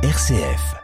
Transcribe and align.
RCF. 0.00 0.76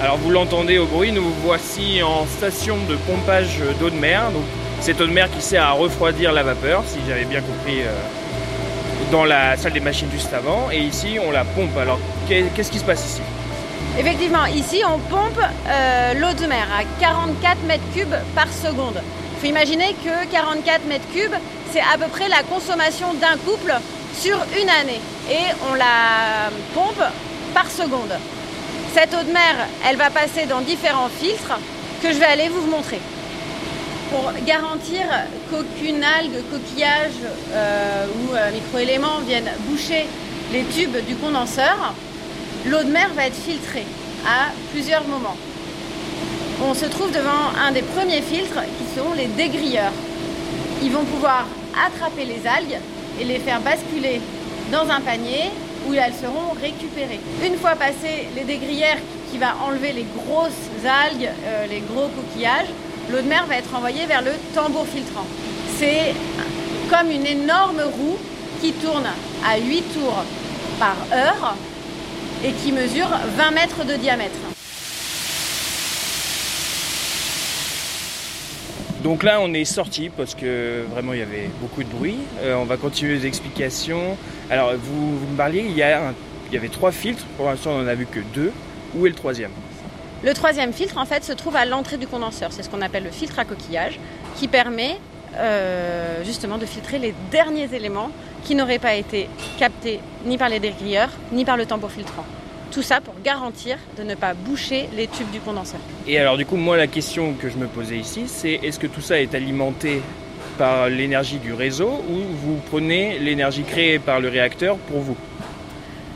Alors 0.00 0.16
vous 0.16 0.30
l'entendez 0.32 0.78
au 0.78 0.86
bruit, 0.86 1.12
nous 1.12 1.22
voici 1.44 2.02
en 2.02 2.26
station 2.26 2.78
de 2.88 2.96
pompage 2.96 3.60
d'eau 3.78 3.90
de 3.90 3.94
mer. 3.94 4.32
Donc 4.32 4.42
cette 4.80 5.00
eau 5.00 5.06
de 5.06 5.12
mer 5.12 5.30
qui 5.30 5.40
sert 5.40 5.62
à 5.62 5.70
refroidir 5.70 6.32
la 6.32 6.42
vapeur, 6.42 6.82
si 6.84 6.98
j'avais 7.06 7.26
bien 7.26 7.42
compris, 7.42 7.82
euh, 7.82 7.92
dans 9.10 9.24
la 9.24 9.56
salle 9.56 9.72
des 9.72 9.80
machines 9.80 10.08
juste 10.12 10.32
avant. 10.32 10.70
Et 10.70 10.78
ici 10.80 11.18
on 11.24 11.30
la 11.30 11.44
pompe. 11.44 11.76
Alors 11.78 11.98
qu'est- 12.28 12.46
qu'est-ce 12.54 12.70
qui 12.70 12.78
se 12.78 12.84
passe 12.84 13.04
ici? 13.04 13.20
Effectivement, 13.98 14.46
ici 14.46 14.82
on 14.88 14.98
pompe 14.98 15.38
euh, 15.68 16.14
l'eau 16.14 16.32
de 16.32 16.46
mer 16.46 16.66
à 16.78 16.84
44 17.00 17.62
mètres 17.66 17.82
cubes 17.94 18.14
par 18.34 18.46
seconde. 18.48 19.00
Il 19.36 19.40
faut 19.40 19.46
imaginer 19.46 19.94
que 20.04 20.30
44 20.30 20.84
mètres 20.86 21.08
cubes, 21.12 21.34
c'est 21.72 21.80
à 21.80 21.96
peu 21.98 22.06
près 22.08 22.28
la 22.28 22.42
consommation 22.42 23.14
d'un 23.14 23.36
couple 23.44 23.72
sur 24.18 24.36
une 24.60 24.68
année. 24.68 25.00
Et 25.30 25.42
on 25.70 25.74
la 25.74 26.50
pompe 26.74 27.02
par 27.54 27.70
seconde. 27.70 28.12
Cette 28.94 29.14
eau 29.14 29.22
de 29.26 29.32
mer, 29.32 29.54
elle 29.88 29.96
va 29.96 30.10
passer 30.10 30.46
dans 30.46 30.60
différents 30.60 31.08
filtres 31.20 31.58
que 32.02 32.12
je 32.12 32.18
vais 32.18 32.26
aller 32.26 32.48
vous 32.48 32.66
montrer. 32.70 33.00
Pour 34.10 34.32
garantir 34.44 35.02
qu'aucune 35.48 36.02
algue, 36.02 36.42
coquillage 36.50 37.20
euh, 37.52 38.06
ou 38.06 38.34
euh, 38.34 38.50
microélément 38.52 39.20
viennent 39.24 39.50
boucher 39.68 40.06
les 40.52 40.64
tubes 40.64 40.96
du 41.06 41.14
condenseur, 41.14 41.94
l'eau 42.66 42.82
de 42.82 42.90
mer 42.90 43.08
va 43.14 43.26
être 43.26 43.36
filtrée 43.36 43.86
à 44.26 44.50
plusieurs 44.72 45.06
moments. 45.06 45.36
On 46.60 46.74
se 46.74 46.86
trouve 46.86 47.12
devant 47.12 47.54
un 47.64 47.70
des 47.70 47.82
premiers 47.82 48.20
filtres 48.20 48.64
qui 48.78 48.98
sont 48.98 49.12
les 49.16 49.26
dégrilleurs. 49.26 49.92
Ils 50.82 50.90
vont 50.90 51.04
pouvoir 51.04 51.46
attraper 51.86 52.24
les 52.24 52.44
algues 52.48 52.80
et 53.20 53.24
les 53.24 53.38
faire 53.38 53.60
basculer 53.60 54.20
dans 54.72 54.90
un 54.90 55.00
panier 55.00 55.50
où 55.88 55.94
elles 55.94 56.14
seront 56.14 56.52
récupérées. 56.60 57.20
Une 57.46 57.56
fois 57.56 57.76
passées 57.76 58.26
les 58.34 58.42
dégrilleurs 58.44 58.98
qui 59.30 59.38
va 59.38 59.54
enlever 59.64 59.92
les 59.92 60.06
grosses 60.16 60.68
algues, 60.84 61.30
euh, 61.46 61.66
les 61.68 61.80
gros 61.80 62.08
coquillages, 62.08 62.66
l'eau 63.10 63.20
de 63.20 63.28
mer 63.28 63.44
va 63.46 63.56
être 63.56 63.74
envoyée 63.74 64.06
vers 64.06 64.22
le 64.22 64.32
tambour 64.54 64.86
filtrant. 64.86 65.26
C'est 65.78 66.14
comme 66.88 67.10
une 67.10 67.26
énorme 67.26 67.80
roue 67.80 68.18
qui 68.60 68.72
tourne 68.72 69.06
à 69.44 69.58
8 69.58 69.82
tours 69.94 70.24
par 70.78 70.96
heure 71.12 71.56
et 72.44 72.52
qui 72.52 72.72
mesure 72.72 73.08
20 73.36 73.50
mètres 73.50 73.84
de 73.84 73.94
diamètre. 73.94 74.36
Donc 79.02 79.22
là 79.22 79.38
on 79.40 79.54
est 79.54 79.64
sorti 79.64 80.10
parce 80.10 80.34
que 80.34 80.84
vraiment 80.90 81.14
il 81.14 81.20
y 81.20 81.22
avait 81.22 81.48
beaucoup 81.60 81.82
de 81.82 81.88
bruit. 81.88 82.18
Euh, 82.42 82.56
on 82.56 82.64
va 82.64 82.76
continuer 82.76 83.14
les 83.14 83.26
explications. 83.26 84.18
Alors 84.50 84.72
vous, 84.76 85.18
me 85.32 85.36
parliez, 85.36 85.60
il 85.60 85.72
y, 85.72 85.80
il 85.80 86.54
y 86.54 86.56
avait 86.56 86.68
trois 86.68 86.92
filtres. 86.92 87.24
Pour 87.36 87.46
l'instant 87.46 87.72
on 87.72 87.82
n'en 87.82 87.88
a 87.88 87.94
vu 87.94 88.06
que 88.06 88.20
deux. 88.34 88.52
Où 88.94 89.06
est 89.06 89.10
le 89.10 89.14
troisième? 89.14 89.52
Le 90.22 90.34
troisième 90.34 90.74
filtre, 90.74 90.98
en 90.98 91.06
fait, 91.06 91.24
se 91.24 91.32
trouve 91.32 91.56
à 91.56 91.64
l'entrée 91.64 91.96
du 91.96 92.06
condenseur. 92.06 92.52
C'est 92.52 92.62
ce 92.62 92.68
qu'on 92.68 92.82
appelle 92.82 93.04
le 93.04 93.10
filtre 93.10 93.38
à 93.38 93.46
coquillage, 93.46 93.98
qui 94.36 94.48
permet 94.48 94.98
euh, 95.36 96.22
justement 96.24 96.58
de 96.58 96.66
filtrer 96.66 96.98
les 96.98 97.14
derniers 97.30 97.74
éléments 97.74 98.10
qui 98.44 98.54
n'auraient 98.54 98.78
pas 98.78 98.94
été 98.96 99.28
captés 99.58 100.00
ni 100.26 100.36
par 100.36 100.50
les 100.50 100.60
dégrilleurs, 100.60 101.10
ni 101.32 101.44
par 101.44 101.56
le 101.56 101.64
tambour 101.64 101.90
filtrant. 101.90 102.26
Tout 102.70 102.82
ça 102.82 103.00
pour 103.00 103.14
garantir 103.24 103.78
de 103.96 104.02
ne 104.02 104.14
pas 104.14 104.34
boucher 104.34 104.88
les 104.94 105.06
tubes 105.06 105.30
du 105.30 105.40
condenseur. 105.40 105.80
Et 106.06 106.18
alors 106.18 106.36
du 106.36 106.46
coup 106.46 106.56
moi 106.56 106.76
la 106.76 106.86
question 106.86 107.32
que 107.34 107.48
je 107.48 107.56
me 107.56 107.66
posais 107.66 107.96
ici 107.98 108.24
c'est 108.26 108.60
est-ce 108.62 108.78
que 108.78 108.86
tout 108.86 109.00
ça 109.00 109.20
est 109.20 109.34
alimenté 109.34 110.02
par 110.56 110.88
l'énergie 110.88 111.38
du 111.38 111.52
réseau 111.52 111.88
ou 112.08 112.16
vous 112.44 112.60
prenez 112.70 113.18
l'énergie 113.18 113.64
créée 113.64 113.98
par 113.98 114.20
le 114.20 114.28
réacteur 114.28 114.76
pour 114.76 115.00
vous? 115.00 115.16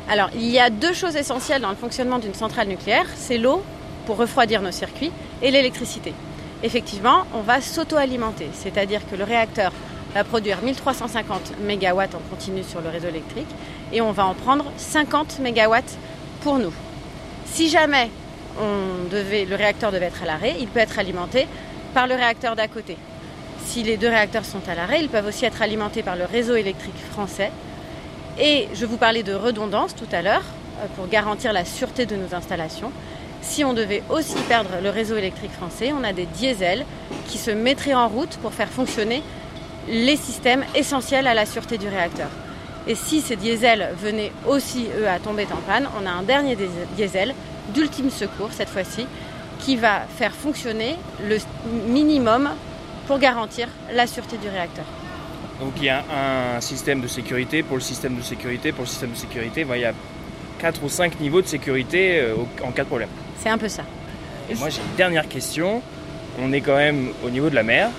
Alors, 0.09 0.29
il 0.35 0.51
y 0.51 0.59
a 0.59 0.69
deux 0.69 0.93
choses 0.93 1.17
essentielles 1.17 1.63
dans 1.63 1.71
le 1.71 1.77
fonctionnement 1.77 2.19
d'une 2.19 2.35
centrale 2.35 2.69
nucléaire, 2.69 3.07
c'est 3.17 3.39
l'eau 3.39 3.63
pour 4.07 4.17
refroidir 4.17 4.63
nos 4.63 4.73
circuits 4.73 5.13
et 5.43 5.51
l'électricité. 5.51 6.13
Effectivement, 6.63 7.25
on 7.35 7.41
va 7.41 7.61
s'auto-alimenter, 7.61 8.49
c'est-à-dire 8.53 9.01
que 9.11 9.17
le 9.17 9.25
réacteur 9.25 9.73
va 10.15 10.25
produire 10.25 10.63
1350 10.63 11.53
MW 11.61 12.01
en 12.01 12.31
continu 12.31 12.63
sur 12.63 12.81
le 12.81 12.89
réseau 12.89 13.09
électrique 13.09 13.49
et 13.93 14.01
on 14.01 14.13
va 14.13 14.27
en 14.27 14.35
prendre 14.35 14.65
50 14.77 15.41
MW 15.41 15.77
pour 16.43 16.59
nous. 16.59 16.73
Si 17.47 17.69
jamais 17.69 18.11
le 18.61 19.55
réacteur 19.55 19.93
devait 19.93 20.07
être 20.07 20.23
à 20.23 20.27
l'arrêt, 20.27 20.55
il 20.61 20.69
peut 20.69 20.81
être 20.81 20.99
alimenté 20.99 21.47
par 21.93 22.07
le 22.07 22.15
réacteur 22.15 22.57
d'à 22.57 22.69
côté. 22.69 22.97
Si 23.65 23.83
les 23.83 23.97
deux 23.97 24.09
réacteurs 24.09 24.45
sont 24.45 24.67
à 24.69 24.75
l'arrêt, 24.75 25.01
ils 25.01 25.09
peuvent 25.09 25.27
aussi 25.27 25.45
être 25.45 25.63
alimentés 25.63 26.03
par 26.03 26.17
le 26.17 26.25
réseau 26.25 26.55
électrique 26.55 26.99
français 27.11 27.51
et 28.39 28.69
je 28.75 28.85
vous 28.85 28.97
parlais 28.97 29.23
de 29.23 29.35
redondance 29.35 29.95
tout 29.95 30.09
à 30.13 30.23
l'heure 30.23 30.43
euh, 30.83 30.87
pour 30.97 31.09
garantir 31.09 31.53
la 31.53 31.65
sûreté 31.65 32.07
de 32.07 32.17
nos 32.17 32.35
installations. 32.35 32.93
Si 33.45 33.63
on 33.63 33.75
devait 33.75 34.03
aussi 34.09 34.37
perdre 34.49 34.71
le 34.83 34.91
réseau 34.91 35.17
électrique 35.17 35.53
français, 35.53 35.93
on 35.93 36.03
a 36.03 36.13
des 36.13 36.27
diesels 36.27 36.85
qui 37.29 37.39
se 37.39 37.51
mettraient 37.51 37.95
en 37.95 38.09
route 38.09 38.37
pour 38.39 38.53
faire 38.53 38.69
fonctionner 38.69 39.23
les 39.87 40.17
systèmes 40.17 40.65
essentiels 40.75 41.27
à 41.27 41.35
la 41.35 41.45
sûreté 41.45 41.77
du 41.77 41.87
réacteur. 41.87 42.29
Et 42.87 42.95
si 42.95 43.21
ces 43.21 43.37
diesels 43.37 43.91
venaient 44.03 44.33
aussi, 44.49 44.89
eux, 44.99 45.09
à 45.09 45.19
tomber 45.19 45.47
en 45.53 45.61
panne, 45.71 45.89
on 46.01 46.07
a 46.07 46.11
un 46.11 46.23
dernier 46.23 46.57
diesel 46.97 47.35
d'ultime 47.75 48.11
secours, 48.11 48.51
cette 48.51 48.71
fois-ci, 48.71 49.07
qui 49.61 49.77
va 49.77 50.01
faire 50.17 50.33
fonctionner 50.33 50.97
le 51.23 51.37
minimum 51.87 52.51
pour 53.07 53.19
garantir 53.19 53.69
la 53.93 54.07
sûreté 54.07 54.39
du 54.39 54.49
réacteur. 54.49 54.85
Donc 55.61 55.75
il 55.77 55.85
y 55.85 55.91
a 55.91 56.03
un 56.57 56.61
système 56.61 57.01
de 57.01 57.09
sécurité 57.09 57.63
pour 57.63 57.77
le 57.77 57.83
système 57.83 58.17
de 58.17 58.23
sécurité 58.23 58.73
pour 58.73 58.83
le 58.83 58.89
système 58.89 59.13
de 59.13 59.17
sécurité. 59.17 59.67
Il 59.71 59.81
y 59.81 59.85
a 59.85 59.93
quatre 60.65 60.83
ou 60.83 60.89
cinq 60.89 61.21
niveaux 61.21 61.43
de 61.43 61.47
sécurité 61.47 62.21
euh, 62.21 62.37
en 62.67 62.71
cas 62.71 62.85
de 62.85 62.89
problème. 62.89 63.11
C'est 63.39 63.51
un 63.51 63.59
peu 63.59 63.69
ça. 63.69 63.83
Et 64.49 64.55
moi 64.55 64.71
j'ai 64.71 64.81
une 64.81 64.97
dernière 64.97 65.29
question. 65.29 65.83
On 66.41 66.55
est 66.55 66.63
quand 66.63 66.77
même 66.77 67.11
au 67.23 67.29
niveau 67.29 67.51
de 67.51 67.55
la 67.55 67.63
mer 67.63 67.91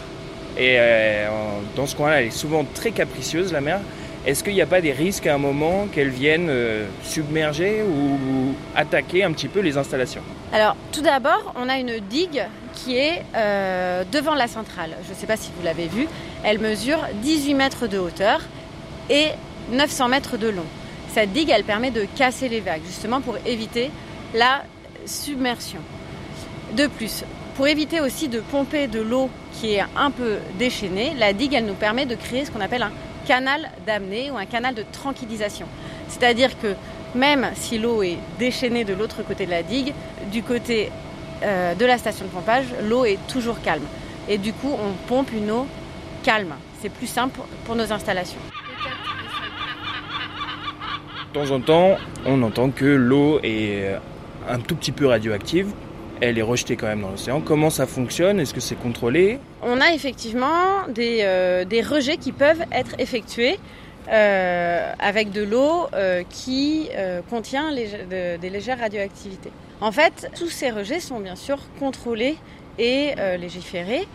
et 0.58 0.78
euh, 0.80 1.28
dans 1.76 1.86
ce 1.86 1.96
coin-là 1.96 2.22
elle 2.22 2.30
est 2.30 2.31
souvent 2.31 2.66
très 2.74 2.90
capricieuse 2.90 3.53
la 3.53 3.62
mer. 3.62 3.81
Est-ce 4.26 4.44
qu'il 4.44 4.56
n'y 4.56 4.64
a 4.64 4.66
pas 4.66 4.81
des 4.81 4.94
risques 4.94 5.28
à 5.28 5.36
un 5.36 5.38
moment 5.38 5.86
qu'elle 5.94 6.09
vienne 6.09 6.48
euh, 6.50 6.88
submerger 7.03 7.84
ou 7.84 8.56
attaquer 8.76 9.24
un 9.24 9.32
petit 9.32 9.47
peu 9.47 9.59
les 9.59 9.78
installations? 9.78 10.24
Alors, 10.52 10.76
tout 10.92 11.02
d'abord, 11.02 11.53
on 11.56 11.70
a 11.70 11.78
une 11.78 12.00
digue 12.00 12.44
qui 12.74 12.97
est 12.97 13.22
euh, 13.36 14.03
devant 14.12 14.34
la 14.34 14.47
centrale. 14.47 14.97
Je 15.06 15.12
ne 15.12 15.16
sais 15.16 15.28
pas 15.28 15.38
si 15.38 15.52
vous 15.56 15.64
l'avez 15.64 15.86
vue. 15.86 16.08
Elle 16.44 16.58
mesure 16.58 16.97
18 17.22 17.53
mètres 17.53 17.86
de 17.86 18.00
hauteur 18.00 18.42
et 19.12 19.28
900 19.72 20.08
mètres 20.08 20.38
de 20.38 20.50
long. 20.50 20.66
Cette 21.16 21.31
digue, 21.31 21.50
elle 21.50 21.64
permet 21.64 21.92
de 21.92 22.06
casser 22.18 22.50
les 22.50 22.59
vagues, 22.59 22.81
justement 22.86 23.22
pour 23.22 23.38
éviter 23.46 23.90
la 24.34 24.64
submersion. 25.06 25.80
De 26.76 26.88
plus, 26.88 27.24
pour 27.56 27.68
éviter 27.70 28.02
aussi 28.02 28.28
de 28.28 28.42
pomper 28.42 28.88
de 28.88 29.00
l'eau 29.00 29.30
qui 29.53 29.76
est 29.76 29.84
un 29.96 30.12
peu 30.12 30.40
déchaînée, 30.59 31.14
la 31.18 31.31
digue, 31.31 31.53
elle 31.53 31.68
nous 31.68 31.74
permet 31.74 32.06
de 32.06 32.16
créer 32.16 32.44
ce 32.44 32.52
qu'on 32.52 32.59
appelle 32.59 32.84
un 32.84 32.92
canal 33.26 33.72
d'amener 33.88 34.30
ou 34.30 34.36
un 34.36 34.46
canal 34.46 34.76
de 34.76 34.84
tranquillisation. 34.92 35.68
C'est-à-dire 36.09 36.59
que 36.59 36.76
même 37.18 37.50
si 37.56 37.78
l'eau 37.78 38.03
est 38.03 38.18
déchaînée 38.38 38.84
de 38.84 38.94
l'autre 38.94 39.24
côté 39.26 39.46
de 39.46 39.52
la 39.52 39.64
digue, 39.64 39.94
du 40.34 40.44
côté 40.44 40.92
euh, 41.44 41.76
de 41.76 41.86
la 41.86 41.97
station 41.97 42.26
de 42.26 42.30
pompage, 42.32 42.66
l'eau 42.84 43.06
est 43.06 43.20
toujours 43.30 43.62
calme. 43.62 43.86
Et 44.28 44.38
du 44.38 44.52
coup, 44.52 44.74
on 44.74 44.92
pompe 45.08 45.32
une 45.32 45.50
eau 45.50 45.66
calme. 46.24 46.56
C'est 46.82 46.90
plus 46.90 47.08
simple 47.08 47.36
pour- 47.38 47.46
pour 47.64 47.76
nos 47.78 47.90
installations. 47.94 48.42
De 51.35 51.41
temps 51.41 51.52
en 51.53 51.59
temps, 51.59 51.97
on 52.26 52.41
entend 52.43 52.70
que 52.70 52.85
l'eau 52.85 53.41
est 53.43 53.84
euh, 53.84 53.97
un 54.47 54.58
tout 54.58 54.73
petit 54.73 54.93
peu 54.93 55.08
radioactive. 55.08 55.67
Elle 56.22 56.37
est 56.37 56.41
rejetée 56.41 56.78
quand 56.78 56.87
même 56.87 57.02
dans 57.02 57.09
l'océan. 57.09 57.41
Comment 57.41 57.70
ça 57.70 57.85
fonctionne? 57.85 58.40
Est-ce 58.40 58.53
que 58.53 58.61
c'est 58.61 58.79
contrôlé? 58.79 59.40
On 59.61 59.82
a 59.82 59.91
effectivement 59.93 60.87
des, 60.87 61.23
euh, 61.23 61.66
rejets 61.90 62.16
qui 62.16 62.32
peuvent 62.32 62.64
être 62.72 62.97
effectués 62.99 63.59
euh, 64.08 64.93
avec 64.97 65.32
de 65.34 65.43
l'eau 65.43 65.87
qui 66.29 66.87
contient 67.29 67.70
des 67.73 68.49
légères 68.49 68.79
radioactivités. 68.79 69.52
En 69.82 69.91
fait, 69.91 70.32
tous 70.40 70.47
ces 70.47 70.72
rejets 70.72 71.02
sont 71.02 71.20
bien 71.20 71.35
sûr 71.35 71.58
contrôlés 71.79 72.37
et 72.79 73.14
légiférés. 73.37 74.08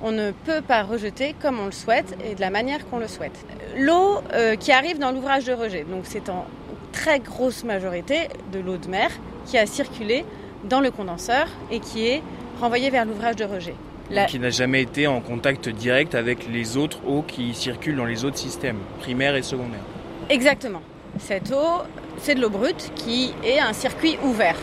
On 0.00 0.12
ne 0.12 0.30
peut 0.30 0.60
pas 0.60 0.84
rejeter 0.84 1.34
comme 1.42 1.58
on 1.58 1.66
le 1.66 1.72
souhaite 1.72 2.16
et 2.24 2.36
de 2.36 2.40
la 2.40 2.50
manière 2.50 2.88
qu'on 2.88 3.00
le 3.00 3.08
souhaite. 3.08 3.44
L'eau 3.76 4.20
qui 4.60 4.70
arrive 4.70 5.00
dans 5.00 5.10
l'ouvrage 5.10 5.44
de 5.44 5.52
rejet, 5.52 5.84
donc 5.90 6.02
c'est 6.04 6.28
en 6.28 6.46
très 6.92 7.20
grosse 7.20 7.64
majorité 7.64 8.28
de 8.52 8.58
l'eau 8.60 8.76
de 8.76 8.88
mer 8.88 9.10
qui 9.46 9.58
a 9.58 9.66
circulé 9.66 10.24
dans 10.64 10.80
le 10.80 10.90
condenseur 10.90 11.46
et 11.70 11.80
qui 11.80 12.06
est 12.06 12.22
renvoyée 12.60 12.90
vers 12.90 13.04
l'ouvrage 13.04 13.36
de 13.36 13.44
rejet. 13.44 13.74
La- 14.10 14.24
Qui 14.24 14.38
n'a 14.38 14.50
jamais 14.50 14.82
été 14.82 15.06
en 15.06 15.20
contact 15.20 15.68
direct 15.68 16.14
avec 16.14 16.48
les 16.50 16.76
autres 16.76 16.98
eaux 17.06 17.22
qui 17.22 17.54
circulent 17.54 17.96
dans 17.96 18.06
les 18.06 18.24
autres 18.24 18.38
systèmes, 18.38 18.78
primaires 19.00 19.36
et 19.36 19.42
secondaires. 19.42 19.84
Exactement. 20.30 20.80
Cette 21.18 21.52
eau, 21.52 21.82
c'est 22.18 22.34
de 22.34 22.40
l'eau 22.40 22.50
brute 22.50 22.90
qui 22.94 23.32
est 23.44 23.58
un 23.60 23.72
circuit 23.72 24.18
ouvert. 24.24 24.56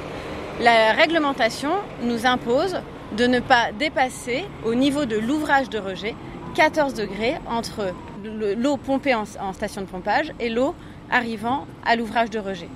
La 0.62 0.94
réglementation 0.94 1.72
nous 2.01 2.25
impose 2.25 2.77
de 3.18 3.27
ne 3.27 3.39
pas 3.39 3.72
dépasser 3.77 4.45
au 4.66 4.74
niveau 4.74 5.06
de 5.06 5.18
l'ouvrage 5.18 5.69
de 5.69 5.77
rejet 5.77 6.16
14 6.56 6.94
degrés 6.94 7.36
entre 7.48 7.94
l'eau 8.57 8.77
pompée 8.77 9.13
en, 9.13 9.25
station 9.54 9.81
de 9.81 9.88
pompage 9.88 10.31
et 10.39 10.50
l'eau 10.50 10.74
arrivant 11.11 11.65
à 11.85 11.95
l'ouvrage 11.95 12.29
de 12.29 12.39
rejet. 12.39 12.69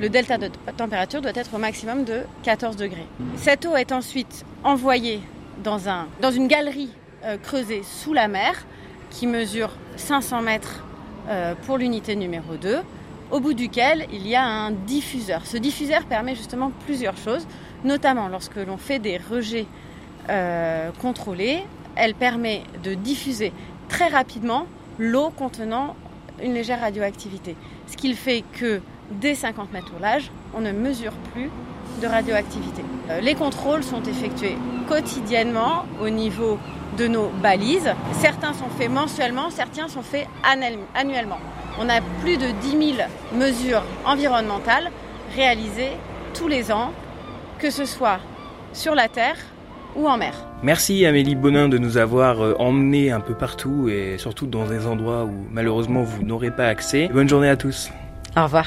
Le 0.00 0.08
delta 0.08 0.38
de 0.38 0.50
température 0.76 1.20
doit 1.20 1.32
être 1.34 1.54
au 1.54 1.58
maximum 1.58 2.04
de 2.04 2.22
14 2.42 2.76
degrés. 2.76 3.06
Cette 3.36 3.64
eau 3.64 3.76
est 3.76 3.92
ensuite 3.92 4.44
envoyée 4.64 5.20
dans, 5.62 5.88
un, 5.88 6.08
dans 6.20 6.32
une 6.32 6.48
galerie 6.48 6.90
euh, 7.24 7.36
creusée 7.36 7.82
sous 7.84 8.12
la 8.12 8.26
mer 8.26 8.66
qui 9.10 9.26
mesure 9.26 9.70
500 9.96 10.42
mètres 10.42 10.84
euh, 11.28 11.54
pour 11.66 11.78
l'unité 11.78 12.16
numéro 12.16 12.56
2, 12.56 12.80
au 13.30 13.40
bout 13.40 13.54
duquel 13.54 14.06
il 14.12 14.26
y 14.26 14.34
a 14.34 14.44
un 14.44 14.72
diffuseur. 14.72 15.46
Ce 15.46 15.56
diffuseur 15.56 16.04
permet 16.04 16.34
justement 16.34 16.72
plusieurs 16.84 17.16
choses, 17.16 17.46
notamment 17.84 18.28
lorsque 18.28 18.56
l'on 18.56 18.76
fait 18.76 18.98
des 18.98 19.18
rejets 19.18 19.66
euh, 20.28 20.90
contrôlés, 21.00 21.64
elle 21.96 22.14
permet 22.14 22.62
de 22.82 22.94
diffuser 22.94 23.52
très 23.88 24.08
rapidement 24.08 24.66
l'eau 24.98 25.30
contenant 25.30 25.94
une 26.42 26.54
légère 26.54 26.80
radioactivité. 26.80 27.56
Ce 27.86 27.96
qui 27.96 28.14
fait 28.14 28.44
que 28.52 28.80
dès 29.10 29.34
50 29.34 29.72
mètres 29.72 29.92
au 29.96 30.00
large, 30.00 30.30
on 30.54 30.60
ne 30.60 30.72
mesure 30.72 31.12
plus 31.32 31.50
de 32.00 32.06
radioactivité. 32.06 32.82
Euh, 33.10 33.20
les 33.20 33.34
contrôles 33.34 33.84
sont 33.84 34.02
effectués 34.02 34.56
quotidiennement 34.88 35.84
au 36.00 36.08
niveau 36.08 36.58
de 36.98 37.06
nos 37.06 37.28
balises. 37.28 37.92
Certains 38.20 38.52
sont 38.52 38.68
faits 38.78 38.90
mensuellement, 38.90 39.50
certains 39.50 39.88
sont 39.88 40.02
faits 40.02 40.26
annuellement. 40.94 41.38
On 41.80 41.88
a 41.88 42.00
plus 42.20 42.36
de 42.36 42.48
10 42.62 42.96
000 42.96 43.08
mesures 43.34 43.82
environnementales 44.04 44.90
réalisées 45.34 45.92
tous 46.34 46.48
les 46.48 46.70
ans, 46.70 46.92
que 47.58 47.70
ce 47.70 47.84
soit 47.84 48.20
sur 48.72 48.94
la 48.94 49.08
Terre 49.08 49.36
ou 49.96 50.08
en 50.08 50.16
mer. 50.16 50.34
Merci 50.62 51.04
Amélie 51.06 51.34
Bonin 51.34 51.68
de 51.68 51.78
nous 51.78 51.98
avoir 51.98 52.40
euh, 52.40 52.54
emmenés 52.58 53.10
un 53.10 53.20
peu 53.20 53.34
partout 53.34 53.88
et 53.88 54.16
surtout 54.18 54.46
dans 54.46 54.66
des 54.66 54.86
endroits 54.86 55.24
où 55.24 55.46
malheureusement 55.50 56.02
vous 56.02 56.22
n'aurez 56.22 56.50
pas 56.50 56.66
accès. 56.66 57.08
Bonne 57.12 57.28
journée 57.28 57.48
à 57.48 57.56
tous. 57.56 57.90
Au 58.36 58.44
revoir. 58.44 58.66